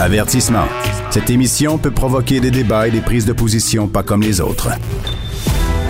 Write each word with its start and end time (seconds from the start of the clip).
Avertissement. 0.00 0.64
Cette 1.10 1.30
émission 1.30 1.78
peut 1.78 1.90
provoquer 1.90 2.40
des 2.40 2.50
débats 2.50 2.88
et 2.88 2.90
des 2.90 3.00
prises 3.00 3.26
de 3.26 3.32
position 3.32 3.86
pas 3.86 4.02
comme 4.02 4.22
les 4.22 4.40
autres. 4.40 4.70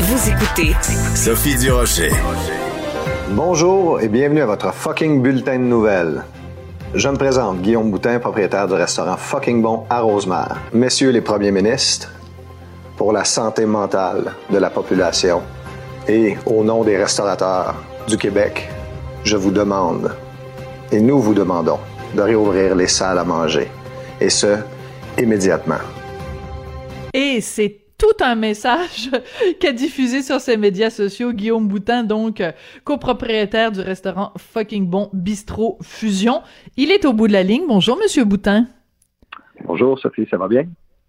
Vous 0.01 0.31
écoutez 0.31 0.75
Sophie 1.15 1.57
Durocher. 1.57 2.11
Bonjour 3.31 4.01
et 4.01 4.09
bienvenue 4.09 4.43
à 4.43 4.47
votre 4.47 4.73
fucking 4.75 5.23
bulletin 5.23 5.59
de 5.59 5.65
nouvelles. 5.65 6.23
Je 6.95 7.09
me 7.09 7.17
présente, 7.17 7.63
Guillaume 7.63 7.91
Boutin, 7.91 8.19
propriétaire 8.19 8.69
du 8.69 8.75
restaurant 8.75 9.17
Fucking 9.17 9.63
Bon 9.63 9.85
à 9.91 10.01
Rosemère. 10.01 10.61
Messieurs 10.73 11.11
les 11.11 11.23
premiers 11.23 11.51
ministres, 11.51 12.13
pour 12.97 13.13
la 13.13 13.25
santé 13.25 13.67
mentale 13.67 14.33
de 14.51 14.59
la 14.59 14.71
population 14.71 15.43
et 16.07 16.37
au 16.47 16.63
nom 16.63 16.85
des 16.85 16.97
restaurateurs 16.97 17.75
du 18.07 18.17
Québec, 18.19 18.69
je 19.25 19.37
vous 19.37 19.51
demande, 19.51 20.15
et 20.93 21.01
nous 21.01 21.19
vous 21.21 21.35
demandons, 21.35 21.81
de 22.15 22.23
réouvrir 22.23 22.75
les 22.75 22.87
salles 22.87 23.19
à 23.19 23.25
manger. 23.25 23.69
Et 24.21 24.31
ce, 24.31 24.59
immédiatement. 25.19 25.83
Et 27.13 27.41
c'est 27.41 27.81
tout 27.99 28.25
un 28.25 28.35
message 28.35 29.11
qu'a 29.61 29.73
diffusé 29.73 30.23
sur 30.23 30.41
ses 30.41 30.57
médias 30.57 30.91
sociaux 30.91 31.33
Guillaume 31.33 31.69
Boutin, 31.69 32.05
donc 32.05 32.43
copropriétaire 32.85 33.73
du 33.73 33.81
restaurant 33.81 34.33
Fucking 34.37 34.87
Bon 34.87 35.11
Bistrot 35.13 35.79
Fusion. 35.83 36.43
Il 36.77 36.91
est 36.91 37.05
au 37.05 37.13
bout 37.13 37.29
de 37.29 37.33
la 37.33 37.43
ligne. 37.43 37.65
Bonjour, 37.69 37.97
Monsieur 37.97 38.25
Boutin. 38.25 38.67
Bonjour, 39.65 39.99
Sophie, 39.99 40.27
ça 40.31 40.37
va 40.37 40.49
bien? 40.49 40.65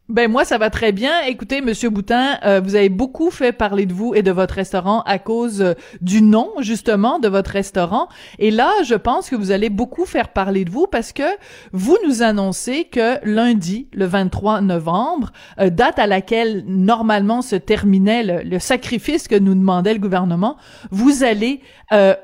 Ben 0.07 0.29
moi 0.29 0.45
ça 0.45 0.59
va 0.59 0.69
très 0.69 0.91
bien. 0.91 1.21
Écoutez 1.25 1.61
Monsieur 1.61 1.89
Boutin, 1.89 2.37
euh, 2.45 2.61
vous 2.63 2.75
avez 2.75 2.89
beaucoup 2.89 3.31
fait 3.31 3.51
parler 3.51 3.87
de 3.87 3.93
vous 3.93 4.13
et 4.13 4.21
de 4.21 4.29
votre 4.29 4.53
restaurant 4.53 5.01
à 5.01 5.17
cause 5.17 5.63
euh, 5.63 5.73
du 5.99 6.21
nom 6.21 6.51
justement 6.59 7.17
de 7.17 7.27
votre 7.27 7.49
restaurant. 7.49 8.07
Et 8.37 8.51
là, 8.51 8.71
je 8.83 8.93
pense 8.93 9.31
que 9.31 9.35
vous 9.35 9.49
allez 9.49 9.71
beaucoup 9.71 10.05
faire 10.05 10.29
parler 10.29 10.63
de 10.63 10.69
vous 10.69 10.85
parce 10.85 11.11
que 11.11 11.23
vous 11.71 11.97
nous 12.05 12.21
annoncez 12.21 12.83
que 12.83 13.17
lundi, 13.25 13.87
le 13.93 14.05
23 14.05 14.61
novembre, 14.61 15.31
euh, 15.59 15.71
date 15.71 15.97
à 15.97 16.05
laquelle 16.05 16.63
normalement 16.67 17.41
se 17.41 17.55
terminait 17.55 18.21
le, 18.21 18.43
le, 18.43 18.59
sacrifice 18.59 19.27
que 19.27 19.33
nous 19.33 19.55
demandait 19.55 19.95
le 19.95 19.99
gouvernement, 19.99 20.55
vous 20.91 21.23
allez 21.23 21.61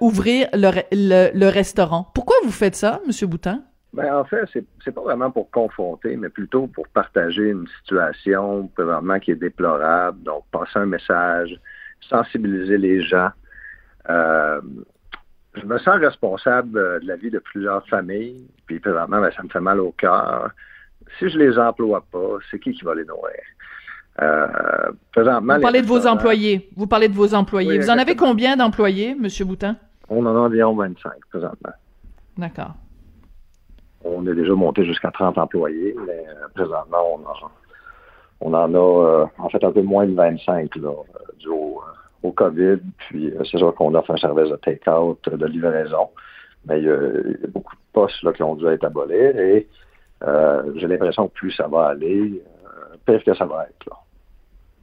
ouvrir 0.02 0.50
le, 0.54 0.72
le, 0.92 1.32
le 1.34 1.48
restaurant. 1.48 2.12
Pourquoi 2.14 2.36
vous 2.44 2.52
faites 2.52 2.76
ça, 2.76 3.02
Monsieur 3.08 3.26
Boutin? 3.26 3.64
Ben, 3.94 4.14
en 4.16 4.24
fait, 4.24 4.46
c'est, 4.54 4.64
c'est 4.84 4.94
pas 4.94 5.02
vraiment 5.02 5.32
pour 5.32 5.52
confronter, 5.52 6.16
mais 6.16 6.30
plutôt 6.30 6.68
pour 6.68 6.88
partager 6.88 7.50
une 7.50 7.68
situation 7.80 8.68
présentement 8.68 9.20
qui 9.20 9.32
est 9.32 9.36
déplorable. 9.36 10.24
Donc, 10.24 10.46
passer 10.52 10.80
un 10.80 10.86
message, 10.86 11.60
sensibiliser 12.10 12.78
les 12.78 13.02
gens. 13.02 13.30
Euh, 14.10 14.62
je 15.56 15.66
me 15.66 15.78
sens 15.80 15.96
responsable 15.96 17.02
de 17.02 17.08
la 17.08 17.18
vie 17.18 17.30
de 17.30 17.40
plusieurs 17.40 17.86
familles, 17.88 18.48
puis 18.66 18.80
présentement, 18.80 19.20
ben, 19.20 19.32
ça 19.36 19.44
me 19.44 19.50
fait 19.50 19.60
mal 19.60 19.82
au 19.82 19.92
cœur. 19.92 20.52
Si 21.20 21.30
je 21.30 21.38
les 21.38 21.58
emploie 21.58 22.06
pas, 22.10 22.38
c'est 22.50 22.60
qui 22.60 22.72
qui 22.72 22.86
va 22.86 22.96
les 22.96 23.04
nourrir? 23.04 23.42
Euh, 24.22 24.92
présentement, 25.12 25.56
vous 25.56 25.62
parlez 25.62 25.82
de 25.82 25.88
vos 25.88 26.08
employés. 26.08 26.70
Vous 26.78 26.88
parlez 26.88 27.10
de 27.10 27.14
vos 27.14 27.34
employés. 27.34 27.72
Oui, 27.72 27.80
vous 27.80 27.90
en 27.90 27.98
avez 27.98 28.16
combien 28.16 28.56
d'employés, 28.56 29.10
M. 29.10 29.28
Boutin? 29.46 29.76
On 30.10 30.26
en 30.26 30.36
a 30.36 30.40
environ 30.40 30.76
25 30.76 31.12
présentement. 31.30 31.74
D'accord. 32.38 32.76
On 34.04 34.26
est 34.28 34.36
déjà 34.36 34.54
monté 34.54 34.84
jusqu'à 34.86 35.12
30 35.12 35.38
employés, 35.38 35.96
mais 36.06 36.26
euh, 36.28 36.48
présentement, 36.54 36.98
on, 37.14 37.20
a, 37.28 37.52
on 38.42 38.54
en 38.54 38.74
a 38.74 38.78
euh, 38.78 39.26
en 39.38 39.50
fait 39.50 39.64
un 39.64 39.72
peu 39.72 39.82
moins 39.82 40.06
de 40.06 40.14
25 40.14 40.76
là, 40.78 40.92
dû 41.40 41.48
au, 41.50 41.82
au 42.24 42.32
COVID. 42.32 42.80
Puis 42.98 43.34
c'est 43.50 43.58
sûr 43.58 43.74
qu'on 43.76 43.94
offre 43.96 44.12
un 44.12 44.18
service 44.18 44.50
de 44.50 44.56
take-out, 44.58 45.30
de 45.30 45.46
livraison. 45.46 46.10
Mais 46.66 46.80
il 46.80 46.86
y, 46.86 46.90
a, 46.90 46.96
il 46.96 47.40
y 47.42 47.46
a 47.46 47.48
beaucoup 47.48 47.76
de 47.76 47.82
postes 47.94 48.22
là, 48.24 48.34
qui 48.34 48.44
ont 48.44 48.56
dû 48.56 48.68
être 48.68 48.86
abolis 48.86 49.16
et 49.16 49.68
euh, 50.24 50.72
j'ai 50.76 50.88
l'impression 50.88 51.28
que 51.28 51.34
plus 51.34 51.52
ça 51.52 51.68
va 51.68 51.88
aller, 51.88 52.44
pire 53.06 53.24
que 53.24 53.34
ça 53.34 53.46
va 53.46 53.66
être. 53.66 53.86
Là. 53.90 53.98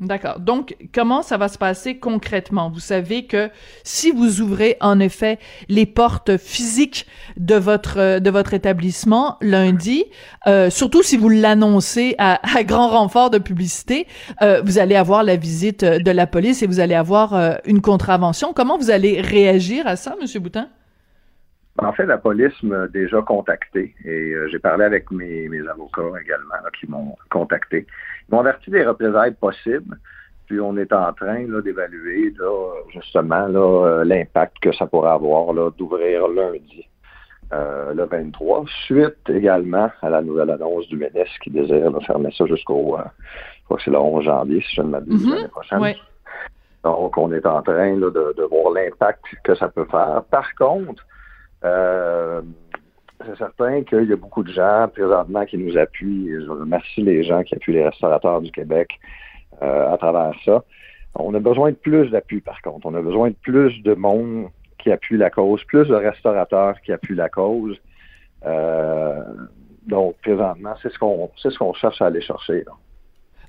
D'accord. 0.00 0.38
Donc, 0.38 0.76
comment 0.94 1.22
ça 1.22 1.38
va 1.38 1.48
se 1.48 1.58
passer 1.58 1.98
concrètement? 1.98 2.70
Vous 2.70 2.78
savez 2.78 3.26
que 3.26 3.50
si 3.82 4.12
vous 4.12 4.40
ouvrez 4.40 4.76
en 4.80 5.00
effet 5.00 5.40
les 5.68 5.86
portes 5.86 6.36
physiques 6.36 7.06
de 7.36 7.56
votre 7.56 8.20
de 8.20 8.30
votre 8.30 8.54
établissement 8.54 9.38
lundi, 9.40 10.04
euh, 10.46 10.70
surtout 10.70 11.02
si 11.02 11.16
vous 11.16 11.28
l'annoncez 11.28 12.14
à, 12.18 12.40
à, 12.56 12.62
grand 12.62 12.90
renfort 12.90 13.30
de 13.30 13.38
publicité, 13.38 14.06
euh, 14.40 14.62
vous 14.64 14.78
allez 14.78 14.94
avoir 14.94 15.24
la 15.24 15.34
visite 15.34 15.84
de 15.84 16.10
la 16.12 16.28
police 16.28 16.62
et 16.62 16.68
vous 16.68 16.78
allez 16.78 16.94
avoir 16.94 17.34
euh, 17.34 17.54
une 17.64 17.80
contravention. 17.80 18.52
Comment 18.54 18.78
vous 18.78 18.90
allez 18.90 19.20
réagir 19.20 19.88
à 19.88 19.96
ça, 19.96 20.14
Monsieur 20.20 20.38
Boutin? 20.38 20.68
En 21.78 21.92
fait, 21.92 22.06
la 22.06 22.18
police 22.18 22.60
m'a 22.62 22.88
déjà 22.88 23.22
contacté 23.22 23.94
et 24.04 24.32
euh, 24.32 24.48
j'ai 24.50 24.58
parlé 24.58 24.84
avec 24.84 25.10
mes, 25.10 25.48
mes 25.48 25.66
avocats 25.68 26.20
également 26.20 26.60
là, 26.64 26.70
qui 26.78 26.90
m'ont 26.90 27.16
contacté. 27.30 27.86
Ils 28.28 28.34
m'ont 28.34 28.40
averti 28.40 28.70
des 28.70 28.84
représailles 28.84 29.34
possibles. 29.34 29.96
Puis 30.46 30.60
on 30.60 30.76
est 30.78 30.92
en 30.94 31.12
train 31.12 31.44
d'évaluer 31.62 32.34
justement 32.88 33.46
là, 33.48 34.02
l'impact 34.02 34.58
que 34.62 34.72
ça 34.72 34.86
pourrait 34.86 35.10
avoir 35.10 35.52
d'ouvrir 35.72 36.26
lundi. 36.28 36.88
Euh, 37.52 37.94
le 37.94 38.04
23, 38.04 38.64
suite 38.84 39.28
également 39.28 39.90
à 40.02 40.10
la 40.10 40.20
nouvelle 40.20 40.50
annonce 40.50 40.86
du 40.88 40.98
MEDES 40.98 41.24
qui 41.42 41.50
désire 41.50 41.90
là, 41.90 41.98
fermer 42.06 42.30
ça 42.36 42.44
jusqu'au 42.44 42.96
euh, 42.96 43.02
je 43.60 43.64
crois 43.64 43.76
que 43.78 43.82
c'est 43.84 43.90
le 43.90 43.98
11 43.98 44.24
janvier, 44.24 44.60
si 44.60 44.76
je 44.76 44.82
ne 44.82 44.88
m'abuse, 44.88 45.24
mm 45.24 45.30
-hmm. 45.30 45.34
l'année 45.34 45.48
prochaine. 45.48 45.80
Ouais. 45.80 45.96
Donc, 46.84 47.16
on 47.16 47.32
est 47.32 47.46
en 47.46 47.62
train 47.62 47.96
là, 47.96 48.10
de, 48.10 48.34
de, 48.36 48.42
voir 48.50 48.72
l'impact 48.74 49.24
que 49.44 49.54
ça 49.54 49.68
peut 49.68 49.86
faire. 49.90 50.22
Par 50.30 50.54
contre, 50.56 51.02
euh, 51.64 52.42
c'est 53.24 53.36
certain 53.36 53.82
qu'il 53.82 54.04
y 54.04 54.12
a 54.12 54.16
beaucoup 54.16 54.42
de 54.42 54.52
gens 54.52 54.88
présentement 54.92 55.44
qui 55.44 55.58
nous 55.58 55.76
appuient. 55.76 56.30
Je 56.44 56.50
remercie 56.50 57.02
les 57.02 57.24
gens 57.24 57.42
qui 57.42 57.54
appuient 57.54 57.74
les 57.74 57.84
restaurateurs 57.84 58.40
du 58.40 58.50
Québec 58.50 58.90
euh, 59.62 59.92
à 59.92 59.96
travers 59.98 60.34
ça. 60.44 60.64
On 61.14 61.34
a 61.34 61.40
besoin 61.40 61.70
de 61.70 61.76
plus 61.76 62.10
d'appui, 62.10 62.40
par 62.40 62.60
contre. 62.62 62.86
On 62.86 62.94
a 62.94 63.02
besoin 63.02 63.30
de 63.30 63.36
plus 63.42 63.82
de 63.82 63.94
monde 63.94 64.48
qui 64.78 64.92
appuie 64.92 65.16
la 65.16 65.30
cause, 65.30 65.64
plus 65.64 65.88
de 65.88 65.94
restaurateurs 65.94 66.80
qui 66.82 66.92
appuient 66.92 67.16
la 67.16 67.28
cause. 67.28 67.76
Euh, 68.46 69.22
donc, 69.86 70.16
présentement, 70.22 70.74
c'est 70.82 70.92
ce 70.92 70.98
qu'on 70.98 71.30
ce 71.36 71.58
qu'on 71.58 71.72
cherche 71.72 72.00
à 72.00 72.06
aller 72.06 72.20
chercher. 72.20 72.62
Là. 72.64 72.72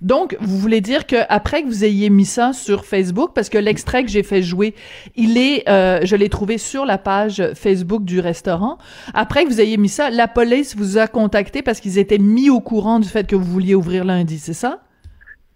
Donc, 0.01 0.37
vous 0.39 0.57
voulez 0.57 0.81
dire 0.81 1.05
que 1.05 1.17
après 1.27 1.61
que 1.61 1.67
vous 1.67 1.83
ayez 1.83 2.09
mis 2.09 2.25
ça 2.25 2.53
sur 2.53 2.85
Facebook, 2.85 3.31
parce 3.35 3.49
que 3.49 3.57
l'extrait 3.57 4.03
que 4.03 4.09
j'ai 4.09 4.23
fait 4.23 4.41
jouer, 4.41 4.73
il 5.15 5.37
est, 5.37 5.67
euh, 5.67 5.99
je 6.03 6.15
l'ai 6.15 6.29
trouvé 6.29 6.57
sur 6.57 6.85
la 6.85 6.97
page 6.97 7.43
Facebook 7.53 8.05
du 8.05 8.19
restaurant. 8.19 8.77
Après 9.13 9.43
que 9.43 9.49
vous 9.49 9.59
ayez 9.59 9.77
mis 9.77 9.89
ça, 9.89 10.09
la 10.09 10.27
police 10.27 10.75
vous 10.75 10.97
a 10.97 11.07
contacté 11.07 11.61
parce 11.61 11.79
qu'ils 11.79 11.97
étaient 11.97 12.17
mis 12.17 12.49
au 12.49 12.61
courant 12.61 12.99
du 12.99 13.07
fait 13.07 13.27
que 13.27 13.35
vous 13.35 13.43
vouliez 13.43 13.75
ouvrir 13.75 14.05
lundi, 14.05 14.39
c'est 14.39 14.53
ça? 14.53 14.79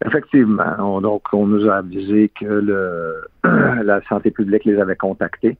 Effectivement. 0.05 0.75
On, 0.79 0.99
donc, 0.99 1.21
on 1.31 1.47
nous 1.47 1.69
a 1.69 1.77
avisé 1.77 2.29
que 2.37 2.45
le, 2.45 3.15
la 3.83 4.01
santé 4.09 4.31
publique 4.31 4.65
les 4.65 4.77
avait 4.77 4.97
contactés 4.97 5.57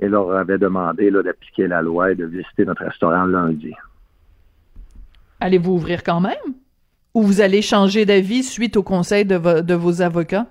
et 0.00 0.08
leur 0.08 0.32
avait 0.32 0.58
demandé 0.58 1.10
d'appliquer 1.10 1.68
la 1.68 1.82
loi 1.82 2.12
et 2.12 2.14
de 2.14 2.24
visiter 2.24 2.64
notre 2.64 2.84
restaurant 2.84 3.26
lundi. 3.26 3.72
Allez-vous 5.40 5.72
ouvrir 5.72 6.02
quand 6.02 6.20
même? 6.20 6.54
Ou 7.14 7.22
vous 7.22 7.40
allez 7.40 7.62
changer 7.62 8.04
d'avis 8.04 8.42
suite 8.42 8.76
au 8.76 8.82
conseil 8.82 9.24
de, 9.24 9.36
vo 9.36 9.60
de, 9.60 9.74
vos 9.74 10.02
avocats? 10.02 10.46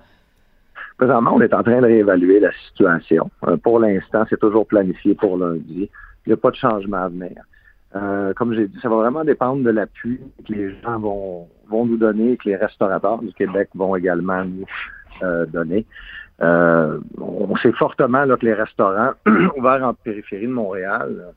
Présentement, 0.98 1.34
on 1.36 1.42
est 1.42 1.54
en 1.54 1.62
train 1.62 1.82
de 1.82 1.88
réévaluer 1.88 2.40
la 2.40 2.52
situation. 2.68 3.30
Euh, 3.46 3.58
pour 3.58 3.80
l'instant, 3.80 4.24
c'est 4.30 4.40
toujours 4.40 4.66
planifié 4.66 5.14
pour 5.14 5.38
lundi. 5.38 5.90
Il 6.26 6.30
n'y 6.30 6.34
a 6.34 6.38
pas 6.38 6.52
de 6.52 6.56
changement 6.56 7.04
à 7.04 7.10
venir. 7.10 7.44
Euh, 7.98 8.34
comme 8.36 8.54
j'ai 8.54 8.70
dit, 8.70 8.80
ça 8.82 8.88
va 8.88 8.96
vraiment 8.96 9.26
dépendre 9.26 9.62
de 9.62 9.72
l'appui 9.72 10.22
que 10.48 10.54
les 10.54 10.74
gens 10.82 11.00
vont, 11.00 11.48
vont 11.68 11.86
nous 11.86 11.98
donner 11.98 12.32
et 12.32 12.38
que 12.38 12.48
les 12.48 12.56
restaurateurs 12.56 13.22
du 13.22 13.34
Québec 13.34 13.68
vont 13.76 13.98
également 13.98 14.46
nous 14.46 14.66
euh, 15.22 15.46
donner. 15.46 15.86
On 16.40 17.56
sait 17.62 17.74
fortement 17.74 18.26
que 18.38 18.46
les 18.46 18.54
restaurants 18.54 19.12
ouverts 19.58 19.84
en 19.84 19.94
périphérie 19.94 20.48
de 20.48 20.52
Montréal, 20.52 21.34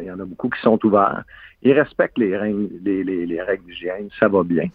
il 0.00 0.06
y 0.06 0.10
en 0.10 0.20
a 0.20 0.24
beaucoup 0.24 0.48
qui 0.48 0.60
sont 0.60 0.78
ouverts. 0.84 1.24
Ils 1.62 1.72
respectent 1.72 2.18
les 2.18 2.36
règles, 2.36 2.68
les, 2.84 3.02
les, 3.02 3.26
les 3.26 3.42
règles 3.42 3.64
d'hygiène, 3.64 4.08
ça 4.18 4.28
va 4.28 4.42
bien. 4.42 4.68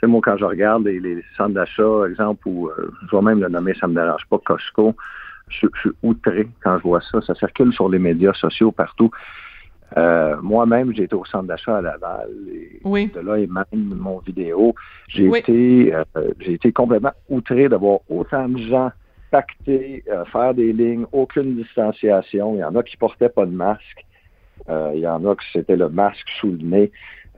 C'est 0.00 0.06
moi, 0.06 0.20
quand 0.22 0.36
je 0.36 0.44
regarde 0.44 0.84
les, 0.84 1.00
les 1.00 1.24
centres 1.36 1.54
d'achat, 1.54 2.06
exemple, 2.08 2.46
où 2.46 2.68
euh, 2.68 2.92
je 3.10 3.16
vais 3.16 3.22
même 3.22 3.40
le 3.40 3.48
nommer, 3.48 3.74
ça 3.74 3.88
me 3.88 3.94
dérange 3.94 4.24
pas, 4.30 4.38
Costco, 4.38 4.94
je, 5.48 5.66
je, 5.74 5.80
suis 5.80 5.90
outré 6.02 6.48
quand 6.62 6.78
je 6.78 6.82
vois 6.84 7.00
ça. 7.00 7.20
Ça 7.22 7.34
circule 7.34 7.72
sur 7.72 7.88
les 7.88 7.98
médias 7.98 8.34
sociaux 8.34 8.70
partout. 8.70 9.10
Euh, 9.96 10.36
moi-même, 10.42 10.92
j'ai 10.94 11.04
été 11.04 11.14
au 11.16 11.24
centre 11.24 11.46
d'achat 11.46 11.78
à 11.78 11.82
Laval. 11.82 12.28
Et 12.52 12.80
Oui. 12.84 13.10
De 13.12 13.20
là 13.20 13.36
même 13.38 13.94
mon 13.96 14.18
vidéo. 14.18 14.74
J'ai 15.08 15.26
Oui. 15.28 15.38
été, 15.38 15.94
euh, 15.94 16.04
j'ai 16.40 16.52
été 16.52 16.72
complètement 16.72 17.12
outré 17.28 17.68
d'avoir 17.68 18.00
autant 18.08 18.48
de 18.48 18.58
gens 18.58 18.92
pacter, 19.30 20.04
euh, 20.08 20.24
faire 20.26 20.54
des 20.54 20.72
lignes, 20.72 21.06
aucune 21.12 21.56
distanciation. 21.56 22.54
Il 22.54 22.60
y 22.60 22.64
en 22.64 22.74
a 22.74 22.82
qui 22.82 22.96
portaient 22.96 23.28
pas 23.28 23.46
de 23.46 23.52
masque. 23.52 24.04
Euh, 24.68 24.92
il 24.94 25.00
y 25.00 25.06
en 25.06 25.24
a 25.24 25.34
qui 25.34 25.46
c'était 25.52 25.76
le 25.76 25.88
masque 25.88 26.28
sous 26.40 26.50
le 26.50 26.58
nez. 26.58 26.90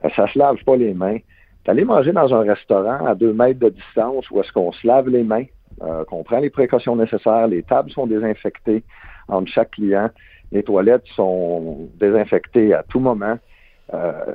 Euh, 0.03 0.09
ça 0.15 0.27
se 0.27 0.37
lave 0.37 0.57
pas 0.65 0.75
les 0.75 0.93
mains. 0.93 1.17
D'aller 1.65 1.85
manger 1.85 2.11
dans 2.11 2.33
un 2.33 2.41
restaurant 2.41 3.05
à 3.05 3.13
deux 3.13 3.33
mètres 3.33 3.59
de 3.59 3.69
distance 3.69 4.29
où 4.31 4.39
est-ce 4.39 4.51
qu'on 4.51 4.71
se 4.71 4.85
lave 4.85 5.09
les 5.09 5.23
mains, 5.23 5.45
euh, 5.83 6.03
qu'on 6.05 6.23
prend 6.23 6.39
les 6.39 6.49
précautions 6.49 6.95
nécessaires, 6.95 7.47
les 7.47 7.61
tables 7.61 7.91
sont 7.91 8.07
désinfectées 8.07 8.83
entre 9.27 9.51
chaque 9.51 9.71
client, 9.71 10.09
les 10.51 10.63
toilettes 10.63 11.05
sont 11.15 11.87
désinfectées 11.99 12.73
à 12.73 12.83
tout 12.83 12.99
moment. 12.99 13.37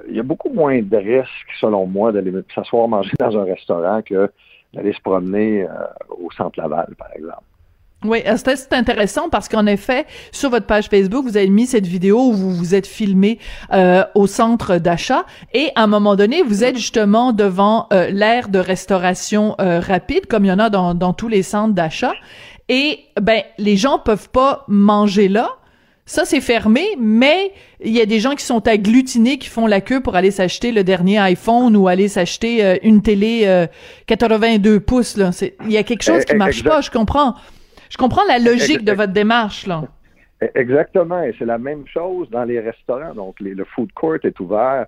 Il 0.08 0.14
y 0.14 0.20
a 0.20 0.22
beaucoup 0.22 0.50
moins 0.50 0.82
de 0.82 0.96
risques, 0.98 1.50
selon 1.60 1.86
moi, 1.86 2.12
d'aller 2.12 2.30
s'asseoir 2.54 2.88
manger 2.88 3.12
dans 3.18 3.38
un 3.38 3.44
restaurant 3.44 4.02
que 4.02 4.30
d'aller 4.76 4.92
se 4.92 5.00
promener 5.00 5.62
euh, 5.62 5.68
au 6.10 6.30
centre 6.30 6.60
Laval, 6.60 6.94
par 6.96 7.08
exemple. 7.16 7.42
Oui, 8.04 8.22
c'est 8.38 8.72
intéressant? 8.72 9.28
Parce 9.30 9.48
qu'en 9.48 9.66
effet, 9.66 10.06
sur 10.30 10.50
votre 10.50 10.66
page 10.66 10.88
Facebook, 10.88 11.24
vous 11.24 11.36
avez 11.36 11.48
mis 11.48 11.66
cette 11.66 11.86
vidéo 11.86 12.28
où 12.28 12.32
vous 12.32 12.54
vous 12.54 12.74
êtes 12.74 12.86
filmé 12.86 13.38
euh, 13.72 14.04
au 14.14 14.26
centre 14.26 14.76
d'achat 14.76 15.24
et 15.54 15.70
à 15.74 15.84
un 15.84 15.86
moment 15.86 16.14
donné, 16.14 16.42
vous 16.42 16.62
êtes 16.62 16.76
justement 16.76 17.32
devant 17.32 17.88
euh, 17.92 18.10
l'aire 18.10 18.48
de 18.48 18.58
restauration 18.58 19.56
euh, 19.60 19.80
rapide, 19.80 20.26
comme 20.26 20.44
il 20.44 20.48
y 20.48 20.52
en 20.52 20.58
a 20.58 20.68
dans, 20.68 20.94
dans 20.94 21.14
tous 21.14 21.28
les 21.28 21.42
centres 21.42 21.74
d'achat. 21.74 22.12
Et 22.68 23.00
ben, 23.20 23.42
les 23.58 23.76
gens 23.76 23.98
peuvent 23.98 24.28
pas 24.28 24.64
manger 24.68 25.28
là. 25.28 25.50
Ça, 26.08 26.24
c'est 26.24 26.40
fermé, 26.40 26.84
mais 27.00 27.50
il 27.80 27.90
y 27.90 28.00
a 28.00 28.06
des 28.06 28.20
gens 28.20 28.36
qui 28.36 28.44
sont 28.44 28.66
agglutinés, 28.68 29.38
qui 29.38 29.48
font 29.48 29.66
la 29.66 29.80
queue 29.80 30.00
pour 30.00 30.14
aller 30.14 30.30
s'acheter 30.30 30.70
le 30.70 30.84
dernier 30.84 31.18
iPhone 31.18 31.76
ou 31.76 31.88
aller 31.88 32.06
s'acheter 32.06 32.64
euh, 32.64 32.76
une 32.84 33.02
télé 33.02 33.42
euh, 33.46 33.66
82 34.06 34.78
pouces. 34.78 35.16
Là. 35.16 35.30
Il 35.64 35.72
y 35.72 35.76
a 35.76 35.82
quelque 35.82 36.02
chose 36.04 36.24
qui 36.24 36.34
Eh, 36.34 36.38
marche 36.38 36.58
exact. 36.58 36.70
pas, 36.70 36.80
je 36.80 36.90
comprends. 36.92 37.34
Je 37.90 37.96
comprends 37.96 38.22
la 38.28 38.38
logique 38.38 38.84
de 38.84 38.92
votre 38.92 39.12
démarche, 39.12 39.66
là. 39.66 39.82
E- 40.42 40.50
Exactement, 40.54 41.22
et 41.22 41.34
c'est 41.38 41.44
la 41.44 41.58
même 41.58 41.84
chose 41.92 42.30
dans 42.30 42.44
les 42.44 42.60
restaurants. 42.60 43.14
Donc, 43.14 43.40
les- 43.40 43.54
le 43.54 43.64
food 43.64 43.90
court 43.92 44.16
est 44.22 44.38
ouvert 44.38 44.86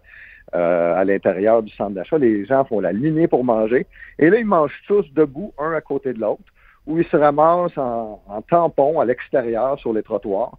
euh, 0.55 0.94
à 0.94 1.05
l'intérieur 1.05 1.62
du 1.64 1.73
centre 1.75 1.91
d'achat. 1.91 2.17
Les 2.17 2.47
gens 2.47 2.64
font 2.64 2.81
la 2.81 2.93
lignée 2.93 3.26
pour 3.29 3.44
manger. 3.44 3.87
Et 4.21 4.31
là, 4.31 4.38
ils 4.38 4.47
mangent 4.47 4.81
tous 4.87 5.05
debout, 5.14 5.53
un 5.59 5.73
à 5.73 5.81
côté 5.81 6.12
de 6.12 6.21
l'autre, 6.21 6.43
ou 6.87 6.99
ils 6.99 7.06
se 7.06 7.17
ramassent 7.17 7.76
en, 7.76 8.23
en 8.29 8.41
tampon 8.43 8.99
à 9.00 9.05
l'extérieur 9.05 9.79
sur 9.81 9.93
les 9.93 10.03
trottoirs, 10.03 10.53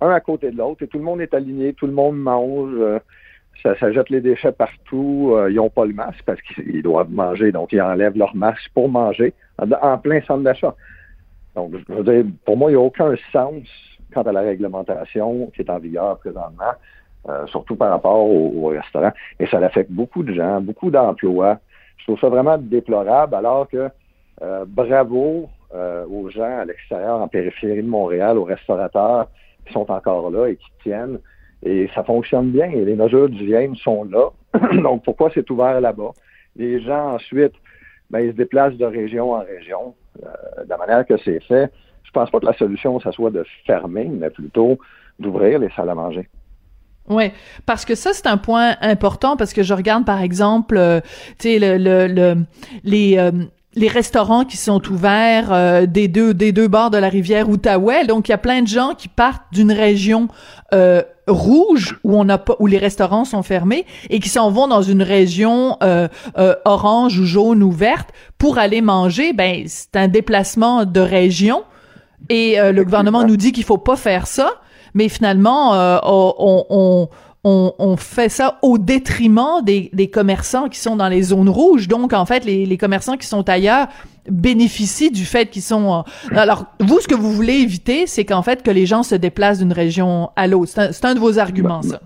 un 0.00 0.10
à 0.10 0.20
côté 0.20 0.50
de 0.50 0.56
l'autre, 0.56 0.82
et 0.82 0.88
tout 0.88 0.98
le 0.98 1.04
monde 1.04 1.20
est 1.20 1.34
aligné, 1.34 1.72
tout 1.72 1.86
le 1.86 1.92
monde 1.92 2.16
mange. 2.16 2.74
euh, 2.74 2.98
ça, 3.62 3.78
ça 3.78 3.92
jette 3.92 4.10
les 4.10 4.20
déchets 4.20 4.52
partout. 4.52 5.32
euh, 5.34 5.50
ils 5.50 5.56
n'ont 5.56 5.70
pas 5.70 5.86
le 5.86 5.94
masque 5.94 6.22
parce 6.26 6.40
qu'ils 6.42 6.82
doivent 6.82 7.10
manger, 7.10 7.52
donc 7.52 7.72
ils 7.72 7.80
enlèvent 7.80 8.16
leur 8.16 8.34
masque 8.34 8.70
pour 8.74 8.88
manger 8.88 9.32
en, 9.58 9.98
plein 9.98 10.20
centre 10.22 10.42
d'achat. 10.42 10.74
Donc, 11.54 11.72
je 11.88 11.94
veux 11.94 12.02
dire, 12.02 12.24
pour 12.44 12.56
moi, 12.56 12.70
il 12.70 12.74
n'y 12.74 12.80
a 12.80 12.84
aucun 12.84 13.14
sens 13.32 13.62
quant 14.12 14.22
à 14.22 14.32
la 14.32 14.40
réglementation 14.40 15.50
qui 15.54 15.62
est 15.62 15.70
en 15.70 15.78
vigueur 15.78 16.18
présentement, 16.18 16.72
euh, 17.28 17.46
surtout 17.46 17.76
par 17.76 17.90
rapport 17.90 18.26
au, 18.26 18.52
au 18.64 18.66
restaurant. 18.68 19.12
Et 19.38 19.46
ça 19.46 19.58
affecte 19.58 19.90
beaucoup 19.90 20.22
de 20.24 20.34
gens, 20.34 20.60
beaucoup 20.60 20.90
d'emplois. 20.90 21.58
Je 21.98 22.04
trouve 22.04 22.20
ça 22.20 22.28
vraiment 22.28 22.58
déplorable, 22.58 23.34
alors 23.34 23.68
que 23.68 23.88
euh, 24.42 24.64
bravo 24.66 25.48
euh, 25.74 26.04
aux 26.06 26.28
gens 26.28 26.58
à 26.58 26.64
l'extérieur, 26.64 27.20
en 27.20 27.28
périphérie 27.28 27.82
de 27.82 27.88
Montréal, 27.88 28.36
aux 28.36 28.44
restaurateurs 28.44 29.28
qui 29.66 29.72
sont 29.72 29.90
encore 29.90 30.30
là 30.30 30.46
et 30.48 30.56
qui 30.56 30.68
tiennent. 30.82 31.18
Et 31.64 31.88
ça 31.94 32.04
fonctionne 32.04 32.50
bien. 32.50 32.70
Et 32.70 32.84
les 32.84 32.94
mesures 32.94 33.28
d'hygiène 33.28 33.74
sont 33.76 34.04
là. 34.04 34.30
Donc, 34.82 35.04
pourquoi 35.04 35.30
c'est 35.32 35.48
ouvert 35.50 35.80
là-bas? 35.80 36.12
Les 36.56 36.80
gens, 36.82 37.14
ensuite, 37.14 37.52
ben, 38.10 38.20
ils 38.20 38.32
se 38.32 38.36
déplacent 38.36 38.76
de 38.76 38.84
région 38.84 39.32
en 39.32 39.40
région. 39.40 39.94
Euh, 40.22 40.64
de 40.64 40.74
manière 40.78 41.04
que 41.06 41.16
c'est 41.24 41.40
fait, 41.44 41.72
je 42.04 42.10
pense 42.12 42.30
pas 42.30 42.38
que 42.38 42.46
la 42.46 42.52
solution, 42.52 43.00
ça 43.00 43.10
soit 43.12 43.30
de 43.30 43.44
fermer, 43.66 44.04
mais 44.04 44.30
plutôt 44.30 44.78
d'ouvrir 45.18 45.58
les 45.58 45.70
salles 45.70 45.90
à 45.90 45.94
manger. 45.94 46.28
Ouais, 47.08 47.32
parce 47.66 47.84
que 47.84 47.94
ça 47.94 48.12
c'est 48.14 48.26
un 48.28 48.38
point 48.38 48.76
important 48.80 49.36
parce 49.36 49.52
que 49.52 49.62
je 49.62 49.74
regarde 49.74 50.06
par 50.06 50.22
exemple, 50.22 50.76
euh, 50.78 51.00
tu 51.38 51.50
sais 51.50 51.58
le, 51.58 51.76
le, 51.76 52.06
le- 52.06 52.44
les 52.82 53.18
euh, 53.18 53.30
les 53.76 53.88
restaurants 53.88 54.44
qui 54.44 54.56
sont 54.56 54.86
ouverts 54.90 55.52
euh, 55.52 55.86
des 55.86 56.08
deux 56.08 56.34
des 56.34 56.52
deux 56.52 56.68
bords 56.68 56.90
de 56.90 56.98
la 56.98 57.08
rivière 57.08 57.48
Outaouais, 57.48 58.06
donc 58.06 58.28
il 58.28 58.32
y 58.32 58.34
a 58.34 58.38
plein 58.38 58.62
de 58.62 58.68
gens 58.68 58.94
qui 58.96 59.08
partent 59.08 59.52
d'une 59.52 59.72
région 59.72 60.28
euh, 60.72 61.02
rouge 61.26 61.98
où 62.04 62.18
on 62.18 62.24
n'a 62.24 62.38
pas 62.38 62.56
où 62.58 62.66
les 62.66 62.78
restaurants 62.78 63.24
sont 63.24 63.42
fermés 63.42 63.86
et 64.10 64.20
qui 64.20 64.28
s'en 64.28 64.50
vont 64.50 64.68
dans 64.68 64.82
une 64.82 65.02
région 65.02 65.76
euh, 65.82 66.08
euh, 66.38 66.54
orange 66.64 67.18
ou 67.18 67.24
jaune 67.24 67.62
ou 67.62 67.70
verte 67.70 68.10
pour 68.38 68.58
aller 68.58 68.80
manger. 68.80 69.32
Ben 69.32 69.64
c'est 69.66 69.96
un 69.96 70.08
déplacement 70.08 70.84
de 70.84 71.00
région 71.00 71.64
et 72.28 72.58
euh, 72.58 72.72
le 72.72 72.84
gouvernement 72.84 73.24
nous 73.24 73.36
dit 73.36 73.52
qu'il 73.52 73.64
faut 73.64 73.78
pas 73.78 73.96
faire 73.96 74.26
ça, 74.26 74.50
mais 74.94 75.08
finalement, 75.08 75.74
euh, 75.74 75.98
on, 76.04 76.64
on, 76.70 77.08
on, 77.44 77.96
fait 77.96 78.28
ça 78.28 78.58
au 78.62 78.78
détriment 78.78 79.62
des, 79.62 80.10
commerçants 80.12 80.68
qui 80.68 80.78
sont 80.78 80.96
dans 80.96 81.08
les 81.08 81.22
zones 81.22 81.48
rouges. 81.48 81.88
Donc, 81.88 82.12
en 82.12 82.24
fait, 82.26 82.44
les, 82.44 82.76
commerçants 82.78 83.16
qui 83.16 83.26
sont 83.26 83.48
ailleurs 83.48 83.88
bénéficient 84.30 85.10
du 85.10 85.24
fait 85.24 85.46
qu'ils 85.46 85.62
sont... 85.62 86.04
euh, 86.32 86.36
Alors, 86.36 86.66
vous, 86.80 86.98
ce 87.00 87.06
que 87.06 87.14
vous 87.14 87.30
voulez 87.30 87.56
éviter, 87.56 88.06
c'est 88.06 88.24
qu'en 88.24 88.42
fait, 88.42 88.62
que 88.62 88.70
les 88.70 88.86
gens 88.86 89.02
se 89.02 89.14
déplacent 89.14 89.58
d'une 89.58 89.72
région 89.72 90.30
à 90.34 90.46
l'autre. 90.46 90.72
C'est 90.72 91.04
un, 91.04 91.14
de 91.14 91.20
vos 91.20 91.38
arguments, 91.38 91.82
ça. 91.82 92.00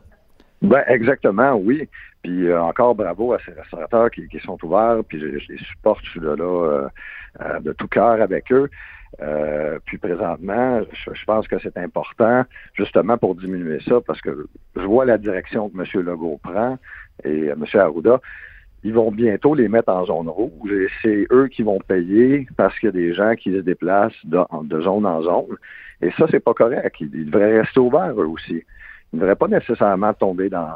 Ben, 0.60 0.82
exactement, 0.88 1.54
oui. 1.54 1.88
Puis 2.24 2.48
euh, 2.48 2.60
encore 2.60 2.96
bravo 2.96 3.32
à 3.32 3.38
ces 3.46 3.52
restaurateurs 3.52 4.10
qui, 4.10 4.26
sont 4.44 4.58
ouverts, 4.64 5.02
puis 5.06 5.20
je, 5.20 5.26
les 5.26 5.58
supporte, 5.58 6.04
je 6.04 6.10
suis 6.10 6.20
là, 6.20 6.34
euh, 6.36 6.88
de 7.60 7.72
tout 7.72 7.86
cœur 7.86 8.20
avec 8.20 8.50
eux. 8.50 8.68
Euh, 9.20 9.78
puis 9.84 9.98
présentement, 9.98 10.82
je, 10.92 11.14
je 11.14 11.24
pense 11.24 11.48
que 11.48 11.58
c'est 11.58 11.76
important 11.76 12.44
justement 12.74 13.16
pour 13.18 13.34
diminuer 13.34 13.80
ça, 13.86 14.00
parce 14.06 14.20
que 14.20 14.46
je 14.76 14.82
vois 14.82 15.04
la 15.04 15.18
direction 15.18 15.68
que 15.70 15.78
M. 15.78 16.04
Legault 16.04 16.40
prend 16.42 16.78
et 17.24 17.48
euh, 17.48 17.54
M. 17.54 17.64
Arruda. 17.80 18.20
Ils 18.84 18.94
vont 18.94 19.10
bientôt 19.10 19.54
les 19.54 19.68
mettre 19.68 19.88
en 19.88 20.06
zone 20.06 20.28
rouge 20.28 20.70
et 20.70 20.86
c'est 21.02 21.26
eux 21.32 21.48
qui 21.48 21.64
vont 21.64 21.80
payer 21.80 22.46
parce 22.56 22.78
qu'il 22.78 22.86
y 22.86 22.90
a 22.90 22.92
des 22.92 23.12
gens 23.12 23.34
qui 23.34 23.52
se 23.52 23.58
déplacent 23.58 24.24
de, 24.24 24.38
de 24.62 24.80
zone 24.80 25.04
en 25.04 25.22
zone. 25.22 25.56
Et 26.00 26.12
ça, 26.12 26.26
c'est 26.30 26.38
pas 26.38 26.54
correct. 26.54 26.94
Ils, 27.00 27.10
ils 27.12 27.26
devraient 27.26 27.60
rester 27.60 27.80
ouverts 27.80 28.20
eux 28.20 28.26
aussi. 28.28 28.62
Ils 29.12 29.16
ne 29.16 29.20
devraient 29.20 29.36
pas 29.36 29.48
nécessairement 29.48 30.12
tomber 30.14 30.48
dans 30.48 30.74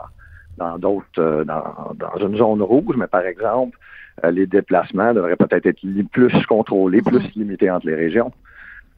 dans 0.59 0.79
d'autres 0.79 1.07
euh, 1.19 1.45
dans, 1.45 1.65
dans 1.95 2.17
une 2.27 2.37
zone 2.37 2.63
rouge, 2.63 2.97
mais 2.97 3.07
par 3.07 3.23
exemple, 3.27 3.79
euh, 4.25 4.31
les 4.31 4.47
déplacements 4.47 5.15
devraient 5.15 5.37
peut-être 5.37 5.67
être 5.67 5.81
plus 6.11 6.47
contrôlés, 6.47 7.03
plus 7.03 7.35
limités 7.35 7.71
entre 7.71 7.87
les 7.87 7.95
régions. 7.95 8.33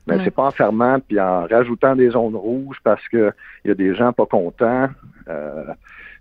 Mais 0.07 0.17
Ouais. 0.17 0.21
c'est 0.25 0.31
pas 0.35 0.43
en 0.43 0.51
fermant 0.51 0.99
puis 1.01 1.19
en 1.19 1.47
rajoutant 1.47 1.97
des 1.97 2.11
zones 2.11 2.37
rouges 2.37 2.77
parce 2.85 3.07
que 3.09 3.33
il 3.65 3.69
y 3.69 3.71
a 3.71 3.75
des 3.75 3.95
gens 3.95 4.13
pas 4.13 4.27
contents 4.27 4.89
euh, 5.29 5.65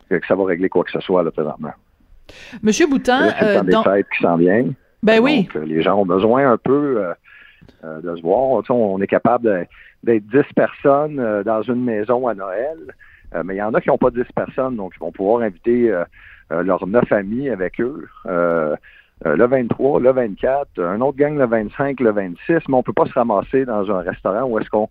que 0.09 0.25
ça 0.25 0.35
va 0.35 0.45
régler 0.45 0.69
quoi 0.69 0.83
que 0.85 0.91
ce 0.91 1.01
soit 1.01 1.21
là 1.23 1.31
présentement. 1.31 1.73
Monsieur 2.61 2.87
Boutin, 2.87 3.29
c'est 3.39 3.57
euh, 3.57 3.61
des 3.63 3.75
fêtes 3.83 4.07
qui 4.15 4.23
s'en 4.23 4.37
viennent. 4.37 4.73
Ben 5.01 5.19
oui. 5.19 5.49
Donc, 5.53 5.65
les 5.65 5.81
gens 5.81 5.97
ont 5.99 6.05
besoin 6.05 6.49
un 6.49 6.57
peu 6.57 7.03
euh, 7.83 8.01
de 8.01 8.15
se 8.15 8.21
voir. 8.21 8.61
Tu 8.63 8.67
sais, 8.67 8.73
on 8.73 9.01
est 9.01 9.07
capable 9.07 9.67
d'être 10.03 10.25
10 10.27 10.43
personnes 10.55 11.43
dans 11.45 11.61
une 11.63 11.83
maison 11.83 12.25
à 12.29 12.33
Noël, 12.33 12.77
euh, 13.35 13.43
mais 13.45 13.55
il 13.55 13.57
y 13.57 13.61
en 13.61 13.73
a 13.73 13.81
qui 13.81 13.89
n'ont 13.89 13.97
pas 13.97 14.11
10 14.11 14.23
personnes, 14.35 14.75
donc 14.75 14.93
ils 14.95 14.99
vont 14.99 15.11
pouvoir 15.11 15.41
inviter 15.41 15.91
euh, 15.91 16.03
euh, 16.51 16.63
leurs 16.63 16.85
neuf 16.87 17.11
amis 17.11 17.49
avec 17.49 17.79
eux. 17.79 18.07
le 18.25 19.45
23, 19.45 20.01
le 20.01 20.11
24, 20.11 20.83
un 20.83 21.01
autre 21.01 21.17
gang 21.17 21.37
le 21.37 21.45
25, 21.45 21.99
le 21.99 22.11
26, 22.11 22.53
mais 22.67 22.75
on 22.75 22.83
peut 22.83 22.93
pas 22.93 23.05
se 23.05 23.13
ramasser 23.13 23.65
dans 23.65 23.89
un 23.89 24.01
restaurant 24.01 24.43
où 24.43 24.59
est-ce 24.59 24.69
qu'on 24.69 24.89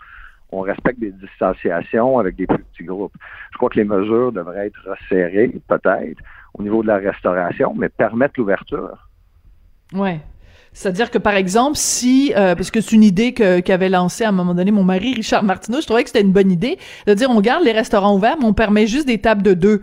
on 0.52 0.60
respecte 0.60 1.00
des 1.00 1.12
distanciations 1.12 2.18
avec 2.18 2.36
des 2.36 2.46
plus 2.46 2.62
petits 2.62 2.84
groupes. 2.84 3.14
Je 3.52 3.56
crois 3.56 3.70
que 3.70 3.78
les 3.78 3.84
mesures 3.84 4.32
devraient 4.32 4.66
être 4.66 4.80
resserrées, 4.86 5.52
peut-être, 5.66 6.22
au 6.54 6.62
niveau 6.62 6.82
de 6.82 6.88
la 6.88 6.98
restauration, 6.98 7.74
mais 7.74 7.88
permettre 7.88 8.34
l'ouverture. 8.38 9.08
Ouais. 9.94 10.20
C'est-à-dire 10.72 11.10
que, 11.10 11.18
par 11.18 11.34
exemple, 11.34 11.76
si, 11.76 12.32
euh, 12.34 12.54
parce 12.54 12.70
que 12.70 12.80
c'est 12.80 12.92
une 12.92 13.04
idée 13.04 13.32
qu'avait 13.32 13.88
lancée 13.88 14.24
à 14.24 14.30
un 14.30 14.32
moment 14.32 14.54
donné 14.54 14.70
mon 14.70 14.84
mari, 14.84 15.14
Richard 15.14 15.44
Martineau, 15.44 15.80
je 15.80 15.86
trouvais 15.86 16.02
que 16.02 16.08
c'était 16.08 16.22
une 16.22 16.32
bonne 16.32 16.50
idée, 16.50 16.78
de 17.06 17.14
dire 17.14 17.30
on 17.30 17.40
garde 17.40 17.64
les 17.64 17.72
restaurants 17.72 18.14
ouverts, 18.16 18.36
mais 18.38 18.46
on 18.46 18.54
permet 18.54 18.86
juste 18.86 19.06
des 19.06 19.18
tables 19.18 19.42
de 19.42 19.54
deux. 19.54 19.82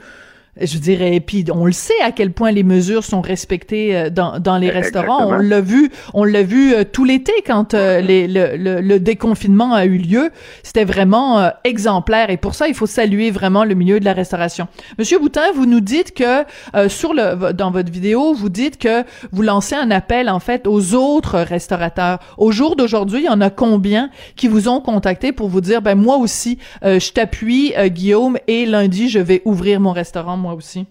Je 0.60 0.78
dirais, 0.78 1.20
puis 1.20 1.46
on 1.54 1.66
le 1.66 1.72
sait 1.72 2.00
à 2.04 2.12
quel 2.12 2.32
point 2.32 2.52
les 2.52 2.64
mesures 2.64 3.04
sont 3.04 3.22
respectées 3.22 3.96
euh, 3.96 4.10
dans, 4.10 4.40
dans 4.40 4.58
les 4.58 4.68
eh, 4.68 4.72
restaurants. 4.72 5.28
On 5.28 5.38
l'a 5.38 5.62
vu, 5.62 5.92
on 6.14 6.24
l'a 6.24 6.44
vu 6.44 6.74
euh, 6.74 6.84
tout 6.84 7.06
l'été 7.06 7.32
quand 7.46 7.74
euh, 7.74 8.02
les, 8.02 8.28
le, 8.28 8.82
le, 8.82 9.00
déconfinement 9.00 9.74
a 9.74 9.86
eu 9.86 9.98
lieu. 9.98 10.32
C'était 10.64 10.84
vraiment 10.84 11.52
exemplaire 11.64 12.30
et 12.30 12.38
pour 12.38 12.54
ça, 12.54 12.68
il 12.68 12.74
faut 12.74 12.86
saluer 12.86 13.32
vraiment 13.32 13.64
le 13.64 13.76
milieu 13.76 14.00
de 14.00 14.06
la 14.06 14.14
restauration. 14.14 14.68
Monsieur 14.98 15.20
Boutin, 15.20 15.52
vous 15.56 15.66
nous 15.66 15.80
dites 15.80 16.14
que 16.14 16.44
sur 16.90 17.14
le 17.14 17.54
dans 17.54 17.72
votre 17.72 17.92
vidéo, 17.92 18.34
vous 18.34 18.50
dites 18.50 18.78
que 18.78 19.04
vous 19.32 19.42
lancez 19.42 19.76
un 19.76 19.90
appel 19.92 20.30
en 20.30 20.40
fait 20.40 20.68
aux 20.68 20.96
autres 20.96 21.40
restaurateurs. 21.40 22.20
Au 22.38 22.52
jour 22.52 22.76
d'aujourd'hui, 22.76 23.20
il 23.20 23.26
y 23.26 23.30
en 23.30 23.42
a 23.42 23.50
combien 23.50 24.10
qui 24.36 24.48
vous 24.48 24.68
ont 24.68 24.82
contacté 24.82 25.32
pour 25.32 25.48
vous 25.48 25.62
dire 25.62 25.82
ben 25.82 25.96
moi 25.96 26.18
aussi 26.18 26.58
je 26.84 27.12
t'appuie 27.12 27.74
Guillaume 27.88 28.38
et 28.48 28.66
lundi 28.66 29.10
je 29.10 29.20
vais 29.20 29.42
ouvrir 29.46 29.80
mon 29.80 29.94
restaurant 29.94 30.38
aussi. 30.54 30.88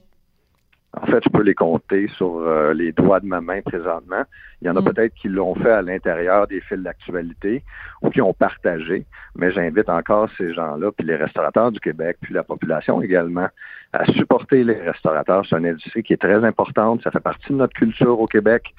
En 0.95 1.07
fait, 1.07 1.23
je 1.23 1.29
peux 1.29 1.43
les 1.43 1.55
compter 1.55 2.09
sur 2.17 2.38
euh, 2.38 2.73
les 2.73 2.93
doigts 2.93 3.21
de 3.21 3.27
ma 3.27 3.43
main 3.43 3.61
présentement. 3.61 4.23
Il 4.62 4.69
y 4.69 4.71
en 4.71 4.77
a 4.77 4.81
mm. 4.81 4.85
peut-être 4.85 5.15
qui 5.15 5.29
l'ont 5.29 5.55
fait 5.55 5.71
à 5.71 5.83
l'intérieur 5.83 6.47
des 6.47 6.61
fils 6.62 6.79
d'actualité 6.79 7.62
ou 8.00 8.09
qui 8.09 8.23
ont 8.23 8.33
partagé, 8.33 9.05
mais 9.37 9.53
j'invite 9.53 9.91
encore 9.91 10.31
ces 10.38 10.55
gens-là, 10.55 10.91
puis 10.93 11.07
les 11.07 11.17
restaurateurs 11.17 11.73
du 11.73 11.81
Québec, 11.81 12.17
puis 12.23 12.33
la 12.33 12.43
population 12.43 13.03
également, 13.03 13.49
à 13.93 14.07
supporter 14.07 14.65
les 14.65 14.81
restaurateurs. 14.81 15.45
C'est 15.49 15.59
une 15.59 15.67
industrie 15.67 16.03
qui 16.03 16.15
est 16.15 16.21
très 16.23 16.43
importante. 16.43 17.03
Ça 17.03 17.11
fait 17.11 17.21
partie 17.21 17.53
de 17.53 17.59
notre 17.59 17.75
culture 17.75 18.19
au 18.19 18.27
Québec 18.27 18.75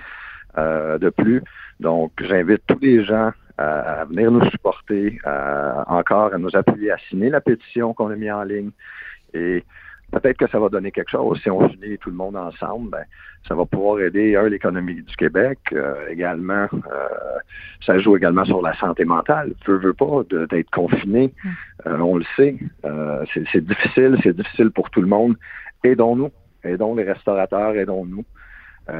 euh, 0.57 0.97
de 0.97 1.09
plus. 1.09 1.43
Donc, 1.79 2.11
j'invite 2.21 2.63
tous 2.65 2.79
les 2.81 3.05
gens 3.05 3.31
à, 3.59 4.05
venir 4.05 4.31
nous 4.31 4.49
supporter, 4.49 5.19
encore 5.87 6.33
à 6.33 6.37
nous 6.37 6.55
appuyer, 6.55 6.91
à 6.91 6.97
signer 7.09 7.29
la 7.29 7.41
pétition 7.41 7.93
qu'on 7.93 8.09
a 8.09 8.15
mis 8.15 8.31
en 8.31 8.43
ligne. 8.43 8.71
Et 9.33 9.63
peut-être 10.11 10.37
que 10.37 10.47
ça 10.49 10.59
va 10.59 10.69
donner 10.69 10.91
quelque 10.91 11.11
chose. 11.11 11.39
Si 11.41 11.49
on 11.49 11.67
finit 11.69 11.97
tout 11.97 12.09
le 12.09 12.15
monde 12.15 12.35
ensemble, 12.35 12.89
ben, 12.89 13.03
ça 13.47 13.55
va 13.55 13.65
pouvoir 13.65 13.99
aider, 13.99 14.35
un, 14.35 14.47
l'économie 14.47 15.01
du 15.01 15.15
Québec, 15.15 15.59
euh, 15.73 16.07
également, 16.09 16.67
euh, 16.73 17.07
ça 17.85 17.97
joue 17.99 18.17
également 18.17 18.45
sur 18.45 18.61
la 18.61 18.75
santé 18.75 19.05
mentale. 19.05 19.53
Veux, 19.65 19.77
veux 19.77 19.93
pas 19.93 20.23
d'être 20.49 20.69
confiné, 20.71 21.33
euh, 21.85 21.97
on 21.99 22.17
le 22.17 22.25
sait. 22.35 22.57
c'est 23.33 23.63
difficile, 23.63 24.17
c'est 24.23 24.35
difficile 24.35 24.71
pour 24.71 24.89
tout 24.89 25.01
le 25.01 25.07
monde. 25.07 25.35
Aidons-nous, 25.83 26.31
aidons 26.63 26.95
les 26.95 27.03
restaurateurs, 27.03 27.75
aidons-nous. 27.75 28.25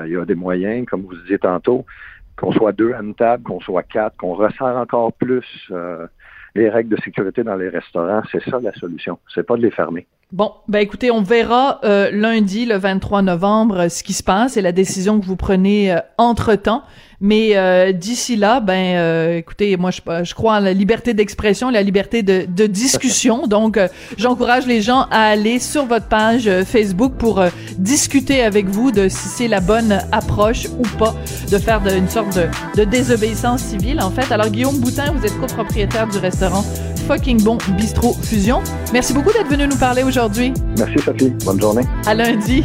Il 0.05 0.11
y 0.11 0.17
a 0.17 0.23
des 0.23 0.35
moyens, 0.35 0.85
comme 0.85 1.01
vous 1.01 1.15
disiez 1.15 1.39
tantôt, 1.39 1.83
qu'on 2.37 2.51
soit 2.51 2.73
deux 2.73 2.93
à 2.93 3.01
une 3.01 3.15
table, 3.15 3.41
qu'on 3.41 3.59
soit 3.59 3.81
quatre, 3.81 4.15
qu'on 4.17 4.35
resserre 4.35 4.77
encore 4.77 5.11
plus 5.13 5.71
les 6.53 6.69
règles 6.69 6.95
de 6.95 7.01
sécurité 7.01 7.43
dans 7.43 7.55
les 7.55 7.69
restaurants. 7.69 8.21
C'est 8.31 8.43
ça 8.43 8.59
la 8.59 8.73
solution. 8.73 9.17
C'est 9.33 9.43
pas 9.43 9.57
de 9.57 9.63
les 9.63 9.71
fermer. 9.71 10.05
Bon, 10.31 10.51
ben 10.67 10.77
écoutez, 10.77 11.09
on 11.09 11.24
verra 11.24 11.81
euh, 11.83 12.12
lundi, 12.12 12.67
le 12.67 12.77
23 12.77 13.24
novembre, 13.24 13.88
ce 13.89 14.03
qui 14.03 14.13
se 14.13 14.21
passe 14.21 14.57
et 14.57 14.62
la 14.62 14.71
décision 14.71 15.19
que 15.19 15.25
vous 15.25 15.36
prenez 15.36 15.91
euh, 15.91 15.98
entre-temps. 16.19 16.83
Mais 17.21 17.57
euh, 17.57 17.91
d'ici 17.91 18.36
là, 18.36 18.59
ben 18.59 18.95
euh, 18.95 19.38
écoutez, 19.38 19.75
moi 19.75 19.89
je, 19.91 20.01
je, 20.24 20.33
crois 20.36 20.57
en 20.57 20.59
la 20.59 20.71
liberté 20.71 21.13
d'expression, 21.13 21.71
la 21.71 21.81
liberté 21.81 22.21
de, 22.21 22.45
de 22.48 22.67
discussion. 22.67 23.48
Donc 23.48 23.77
euh, 23.77 23.88
j'encourage 24.17 24.67
les 24.67 24.83
gens 24.83 25.07
à 25.09 25.24
aller 25.24 25.57
sur 25.57 25.86
votre 25.86 26.07
page 26.07 26.50
Facebook 26.63 27.13
pour 27.17 27.43
discuter 27.77 28.43
avec 28.43 28.67
vous 28.67 28.91
de 28.91 29.09
si 29.09 29.27
c'est 29.27 29.48
la 29.48 29.59
bonne 29.59 30.00
approche 30.12 30.67
ou 30.77 30.98
pas 30.98 31.15
de 31.51 31.57
faire 31.57 31.81
une 31.88 32.07
sorte 32.07 32.36
de, 32.36 32.45
de 32.79 32.86
désobéissance 32.86 33.62
civile 33.62 34.00
en 34.00 34.12
fait. 34.12 34.31
Alors 34.31 34.50
Guillaume 34.50 34.79
Boutin, 34.79 35.12
vous 35.12 35.25
êtes 35.25 35.38
copropriétaire 35.39 36.07
du 36.07 36.19
restaurant 36.19 36.63
Fucking 37.09 37.41
Bon 37.41 37.57
Bistro 37.75 38.13
Fusion. 38.21 38.61
Merci 38.93 39.13
beaucoup 39.13 39.31
d'être 39.33 39.47
venu 39.47 39.67
nous 39.67 39.77
parler 39.77 40.03
aujourd'hui. 40.03 40.53
Merci 40.77 40.99
Sophie. 40.99 41.31
Bonne 41.43 41.59
journée. 41.59 41.81
À 42.05 42.13
lundi. 42.13 42.63